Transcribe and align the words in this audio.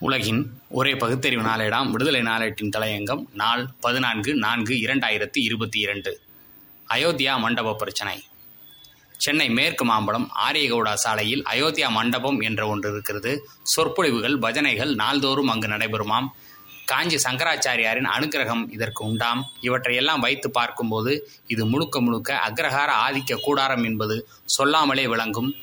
உலகின் 0.00 0.60
ஒரே 0.68 0.96
பகுத்தறிவு 0.96 1.42
நாளேடாம். 1.42 1.90
விடுதலை 1.90 2.20
நாளேட்டின் 2.20 2.72
தலையங்கம் 2.76 3.24
நாள் 3.32 3.66
பதினான்கு 3.80 4.34
நான்கு 4.34 4.74
இரண்டாயிரத்தி 4.74 5.38
இருபத்தி 5.38 5.78
இரண்டு. 5.78 6.20
அயோத்தியா 6.88 7.38
மண்டப 7.38 7.74
பிரச்சனை. 7.74 8.24
சென்னை 9.16 9.50
மேற்கு 9.50 9.84
மாம்பலம் 9.84 10.28
ஆரியகவுடா 10.48 10.94
சாலையில் 10.94 11.42
அயோத்தியா 11.42 11.88
மண்டபம் 11.88 12.40
என்ற 12.40 12.66
ஒன்று 12.66 12.92
இருக்கிறது. 12.92 13.48
சொற்பொழிவுகள் 13.62 14.38
பஜனைகள் 14.38 14.94
நாள்தோறும் 14.94 15.48
அங்கு 15.48 15.68
நடைபெறுமாம். 15.68 16.26
காஞ்சி 16.84 17.16
சங்கராச்சாரியாரின் 17.16 18.10
அனுக்கிரகம் 18.16 18.72
இதற்கு 18.72 19.04
உண்டாம். 19.04 19.44
இவற்றையெல்லாம் 19.60 20.20
வைத்து 20.20 20.50
பார்க்கும்போது 20.50 21.30
இது 21.46 21.66
முழுக்க 21.66 22.00
முழுக்க 22.00 22.42
அக்ரஹார 22.48 22.88
ஆதிக்க 23.06 23.40
கூடாரம் 23.40 23.84
என்பது 23.84 24.28
சொல்லாமலே 24.44 25.06
விளங்கும். 25.06 25.54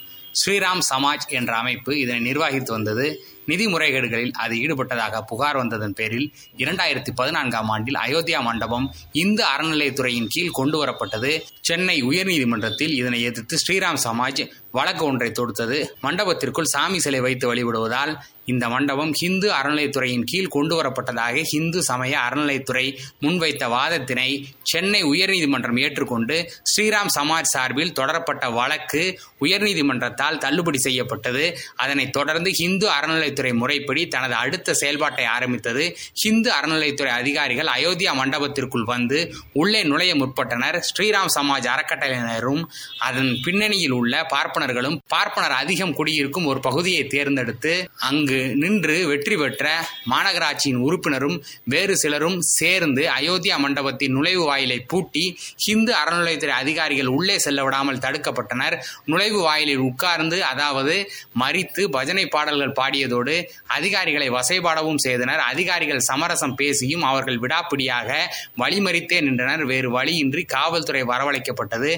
ஸ்ரீராம் 0.45 0.81
சமாஜ் 0.93 1.27
என்ற 1.27 1.55
அமைப்பு 1.55 1.99
இதனை 1.99 2.21
நிர்வகித்து 2.21 2.71
வந்தது. 2.73 3.27
நிதி 3.45 3.67
முறைகேடுகளில் 3.67 4.31
அது 4.31 4.55
ஈடுபட்டதாக 4.55 5.21
புகார் 5.21 5.55
வந்ததன் 5.55 5.93
பேரில் 5.93 6.33
இரண்டாயிரத்தி 6.57 7.11
பதினான்காம் 7.15 7.69
ஆண்டில் 7.69 7.99
அயோத்தியா 8.05 8.41
மண்டபம் 8.41 8.93
இந்து 9.11 9.43
அறநிலையத்துறையின் 9.43 10.29
கீழ் 10.29 10.49
கொண்டு 10.51 10.85
வரப்பட்டது 10.85 11.41
சென்னை 11.61 12.03
உயர்நீதிமன்றத்தில் 12.03 12.93
இதனை 12.93 13.21
எதிர்த்து 13.21 13.57
ஸ்ரீராம் 13.67 14.01
சமாஜ் 14.03 14.49
வழக்கு 14.71 15.05
ஒன்றை 15.05 15.31
தொடுத்தது. 15.31 15.85
மண்டபத்திற்குள் 16.03 16.71
சாமி 16.73 16.99
சிலை 16.99 17.19
வைத்து 17.19 17.53
வழிபடுவதால் 17.53 18.15
இந்த 18.45 18.69
மண்டபம் 18.69 19.13
ஹிந்து 19.13 19.47
அறநிலையத்துறையின் 19.53 20.25
கீழ் 20.25 20.47
கொண்டு 20.47 20.73
வரப்பட்டதாக 20.79 21.43
ஹிந்து 21.51 21.83
சமய 21.83 22.13
அறநிலையத்துறை 22.19 22.85
முன்வைத்த 23.21 23.69
வாதத்தினை 23.69 24.29
சென்னை 24.63 25.01
உயர்நீதிமன்றம் 25.03 25.79
ஏற்றுக்கொண்டு 25.79 26.35
ஸ்ரீராம் 26.71 27.11
சமாஜ் 27.17 27.51
சார்பில் 27.53 27.93
தொடரப்பட்ட 27.93 28.43
வழக்கு 28.51 29.03
உயர்நீதிமன்றத்தால் 29.41 30.37
தள்ளுபடி 30.37 30.77
செய்யப்பட்டது. 30.77 31.43
அதனைத் 31.75 32.13
தொடர்ந்து 32.13 32.49
ஹிந்து 32.51 32.87
அறநிலையத்துறை 32.89 33.53
முறைப்படி 33.53 34.07
தனது 34.07 34.33
அடுத்த 34.33 34.73
செயல்பாட்டை 34.73 35.25
ஆரம்பித்தது. 35.25 35.83
ஹிந்து 36.13 36.51
அறநிலையத்துறை 36.51 37.11
அதிகாரிகள் 37.11 37.71
அயோத்தியா 37.75 38.13
மண்டபத்திற்குள் 38.21 38.85
வந்து 38.85 39.19
உள்ளே 39.53 39.83
நுழைய 39.83 40.13
முற்பட்டனர். 40.15 40.79
ஸ்ரீராம் 40.89 41.33
சமாஜ் 41.37 41.69
அறக்கட்டளையினரும் 41.75 42.63
அதன் 42.99 43.31
பின்னணியில் 43.45 43.91
உள்ள 43.91 44.13
பார்ப்பனர்களும் 44.33 44.97
பார்ப்பனர் 45.07 45.51
அதிகம் 45.51 45.93
குடியிருக்கும் 45.93 46.45
ஒரு 46.45 46.59
பகுதியை 46.59 47.03
தேர்ந்தெடுத்து 47.07 47.73
அங்கு 48.09 48.32
நின்று 48.55 49.07
வெற்றி 49.07 49.35
பெற்ற 49.37 49.65
மாநகராட்சியின் 50.11 50.81
உறுப்பினரும் 50.85 51.37
வேறு 51.63 51.97
சிலரும் 51.97 52.37
சேர்ந்து 52.41 53.03
அயோத்தியா 53.19 53.57
மண்டபத்தின் 53.57 54.11
நுழைவு 54.11 54.43
வாயிலை 54.45 54.79
பூட்டி 54.79 55.25
ஹிந்து 55.55 55.93
அறநிலையத்துறை 55.93 56.55
அதிகாரிகள் 56.63 57.11
உள்ளே 57.17 57.39
செல்ல 57.39 57.63
விடாமல் 57.63 57.97
தடுக்கப்பட்டனர். 57.97 58.75
நுழைவு 59.05 59.41
வாயிலில் 59.41 59.83
உட்கார்ந்து 59.89 60.43
அதாவது 60.43 60.95
மறித்து 61.39 61.83
பஜனை 61.85 62.25
பாடல்கள் 62.27 62.77
பாடியதோடு 62.79 63.35
அதிகாரிகளை 63.67 64.29
வசைபாடவும் 64.29 64.97
செய்தனர். 64.97 65.39
அதிகாரிகள் 65.39 65.99
சமரசம் 65.99 66.55
பேசியும் 66.55 67.03
அவர்கள் 67.03 67.39
விடாப்பிடியாக 67.39 68.09
வழிமறித்தே 68.57 69.21
நின்றனர். 69.21 69.63
வேறு 69.63 69.91
வழியின்றி 69.91 70.43
காவல்துறை 70.43 71.03
வரவழைக்கப்பட்டது. 71.03 71.91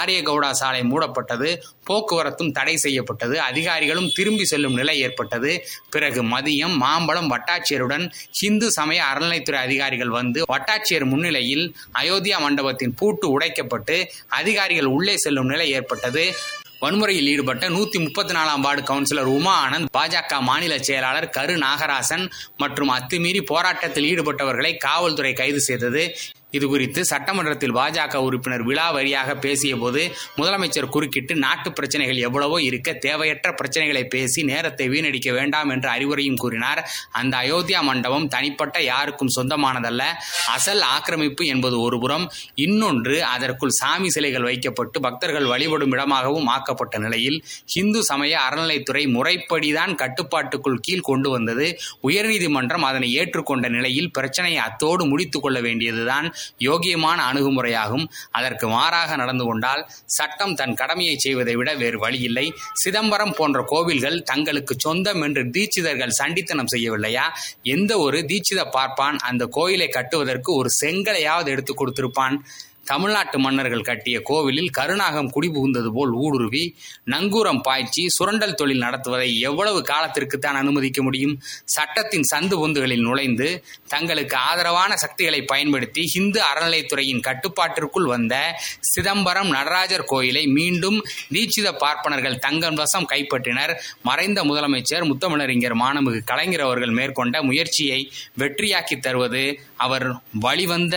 ஆரியகவுடா 0.00 0.50
சாலை 0.50 0.82
மூடப்பட்டது. 0.82 1.50
போக்குவரத்தும் 1.90 2.52
தடை 2.52 2.76
செய்யப்பட்டது. 2.76 3.40
அதிகாரிகளும் 3.40 4.10
திரும்பி 4.14 4.44
செல்லும் 4.44 4.74
நிலை 4.74 5.00
ஏற்பட்டது. 5.00 5.52
பிறகு 5.94 6.20
மதியம் 6.32 6.74
மாம்பழம் 6.82 7.30
வட்டாட்சியருடன் 7.32 8.04
ஹிந்து 8.40 8.68
சமய 8.76 9.00
அறநிலைத்துறை 9.10 9.60
அதிகாரிகள் 9.66 10.12
வந்து 10.18 10.40
வட்டாட்சியர் 10.52 11.06
முன்னிலையில் 11.12 11.64
அயோத்தியா 12.00 12.38
மண்டபத்தின் 12.46 12.96
பூட்டு 13.00 13.28
உடைக்கப்பட்டு 13.34 13.96
அதிகாரிகள் 14.40 14.90
உள்ளே 14.96 15.16
செல்லும் 15.16 15.52
நிலை 15.52 15.68
ஏற்பட்டது. 15.78 16.24
வன்முறையில் 16.84 17.28
ஈடுபட்ட 17.32 17.64
நூத்தி 17.68 17.98
முப்பத்தி 18.04 18.32
நாலாம் 18.34 18.62
வார்டு 18.66 18.82
கவுன்சிலர் 18.82 19.28
உமா 19.34 19.52
ஆனந்த் 19.64 19.90
பாஜக 19.96 20.40
மாநில 20.48 20.76
செயலாளர் 20.78 21.26
கரு 21.36 21.54
நாகராசன் 21.56 22.24
மற்றும் 22.62 22.90
அத்துமீறி 22.96 23.42
போராட்டத்தில் 23.52 24.08
ஈடுபட்டவர்களை 24.12 24.72
காவல்துறை 24.86 25.32
கைது 25.40 25.60
செய்தது. 25.60 26.02
இதுகுறித்து 26.52 27.00
சட்டமன்றத்தில் 27.00 27.74
பாஜக 27.74 28.16
உறுப்பினர் 28.16 28.62
விழா 28.62 28.90
வழியாக 28.90 29.36
பேசிய 29.36 29.76
போது 29.76 30.02
முதலமைச்சர் 30.36 30.88
குறுக்கிட்டு 30.88 31.34
நாட்டு 31.36 31.72
பிரச்சனைகள் 31.72 32.16
எவ்வளவோ 32.16 32.62
இருக்க 32.62 32.92
தேவையற்ற 32.92 33.50
பிரச்சனைகளை 33.52 34.04
பேசி 34.04 34.42
நேரத்தை 34.42 34.88
வீணடிக்க 34.88 35.32
வேண்டாம் 35.32 35.68
என்ற 35.68 35.86
அறிவுரையும் 35.98 36.36
கூறினார். 36.36 36.80
அந்த 37.10 37.36
அயோத்தியா 37.36 37.80
மண்டபம் 37.82 38.28
தனிப்பட்ட 38.28 38.82
யாருக்கும் 38.82 39.32
சொந்தமானதல்ல. 39.36 40.02
அசல் 40.46 40.80
ஆக்கிரமிப்பு 40.80 41.46
என்பது 41.46 41.80
ஒருபுறம் 41.80 42.30
இன்னொன்று 42.54 43.24
அதற்குள் 43.24 43.70
சாமி 43.70 44.10
சிலைகள் 44.10 44.42
வைக்கப்பட்டு 44.42 45.00
பக்தர்கள் 45.00 45.44
வழிபடும் 45.44 45.92
இடமாகவும் 45.92 46.46
ஆக்கப்பட்ட 46.46 46.98
நிலையில் 46.98 47.38
இந்து 47.74 48.04
சமய 48.04 48.40
அறநிலைத்துறை 48.50 49.04
முறைப்படிதான் 49.16 49.94
கட்டுப்பாட்டுக்குள் 49.94 50.80
கீழ் 50.80 51.00
கொண்டு 51.00 51.30
வந்தது. 51.30 51.66
உயர்நீதிமன்றம் 52.08 52.86
அதனை 52.90 53.10
ஏற்றுக்கொண்ட 53.18 53.68
நிலையில் 53.68 54.10
பிரச்சனையை 54.10 54.58
அத்தோடு 54.58 55.06
முடித்துக் 55.06 55.42
கொள்ள 55.42 55.60
வேண்டியதுதான். 55.60 56.28
யோகியமான 56.58 57.18
அணுகுமுறையாகும். 57.30 58.06
அதற்கு 58.30 58.68
மாறாக 58.68 59.16
நடந்து 59.16 59.44
கொண்டால் 59.44 59.82
சட்டம் 60.04 60.54
தன் 60.54 60.74
கடமையை 60.74 61.16
செய்வதை 61.16 61.56
விட 61.56 61.74
வேறு 61.74 61.98
வழியில்லை 61.98 62.46
சிதம்பரம் 62.74 63.34
போன்ற 63.34 63.64
கோவில்கள் 63.64 64.22
தங்களுக்கு 64.22 64.74
சொந்தம் 64.78 65.22
என்று 65.22 65.44
தீட்சிதர்கள் 65.44 66.18
சண்டித்தனம் 66.20 66.72
செய்யவில்லையா? 66.76 67.26
எந்த 67.62 67.98
ஒரு 67.98 68.18
தீட்சித 68.20 68.70
பார்ப்பான் 68.70 69.18
அந்த 69.18 69.46
கோயிலை 69.46 69.88
கட்டுவதற்கு 69.88 70.52
ஒரு 70.54 70.68
செங்கலையாவது 70.80 71.46
எடுத்து 71.46 71.74
கொடுத்திருப்பான். 71.74 72.36
தமிழ்நாட்டு 72.84 73.38
மன்னர்கள் 73.38 73.80
கட்டிய 73.80 74.20
கோவிலில் 74.20 74.70
கருணாகம் 74.70 75.30
குடிபுகுந்தது 75.32 75.90
போல் 75.92 76.12
ஊடுருவி 76.12 76.74
நங்கூரம் 77.06 77.60
பாய்ச்சி 77.60 78.08
சுரண்டல் 78.08 78.54
தொழில் 78.54 78.82
நடத்துவதை 78.82 79.38
எவ்வளவு 79.38 79.82
காலத்திற்கு 79.82 80.38
தான் 80.38 80.54
அனுமதிக்க 80.54 81.02
முடியும்? 81.02 81.40
சட்டத்தின் 81.64 82.26
சந்து 82.34 82.56
பொந்துகளில் 82.62 83.00
நுழைந்து 83.00 83.64
தங்களுக்கு 83.88 84.36
ஆதரவான 84.36 84.96
சக்திகளை 84.96 85.42
பயன்படுத்தி 85.42 86.10
இந்து 86.14 86.40
அறநிலைத்துறையின் 86.42 87.20
கட்டுப்பாட்டிற்குள் 87.20 88.04
வந்த 88.04 88.34
சிதம்பரம் 88.80 89.50
நடராஜர் 89.50 90.04
கோயிலை 90.04 90.46
மீண்டும் 90.46 90.98
தீட்சித 91.32 91.72
பார்ப்பனர்கள் 91.78 92.38
தங்கம் 92.38 92.74
வசம் 92.74 93.08
கைப்பற்றினர். 93.08 93.74
மறைந்த 94.02 94.44
முதலமைச்சர் 94.44 95.08
முத்தமிழறிஞர் 95.10 95.74
மாணமிகு 95.74 96.20
கலைஞர் 96.24 96.60
அவர்கள் 96.60 96.90
மேற்கொண்ட 96.90 97.42
முயற்சியை 97.42 98.10
வெற்றியாக்கி 98.38 98.98
தருவது 98.98 99.60
அவர் 99.76 100.20
வழிவந்த 100.32 100.96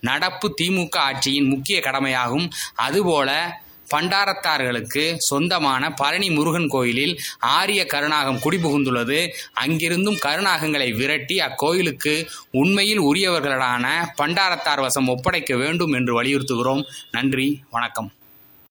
நடப்பு 0.00 0.54
திமுக 0.62 0.96
ஆட்சியின் 0.96 1.48
முக்கிய 1.48 1.80
கடமையாகும். 1.80 2.50
அதுபோல 2.74 3.60
பண்டாரத்தார்களுக்கு 3.94 5.14
சொந்தமான 5.16 5.92
பழனி 5.92 6.30
முருகன் 6.30 6.68
கோயிலில் 6.68 7.20
ஆரிய 7.38 7.86
கருணாகம் 7.86 8.38
குடிபுகுந்துள்ளது. 8.38 9.28
அங்கிருந்தும் 9.60 10.18
கருணாகங்களை 10.26 10.96
விரட்டி 10.96 11.38
அக்கோயிலுக்கு 11.38 12.26
உண்மையில் 12.50 13.00
உரியவர்களான 13.00 13.86
பண்டாரத்தார் 14.22 14.80
வசம் 14.80 15.08
ஒப்படைக்க 15.08 15.56
வேண்டும் 15.56 15.92
என்று 15.92 16.22
வலியுறுத்துகிறோம். 16.22 16.84
நன்றி 17.10 17.62
வணக்கம். 17.70 18.12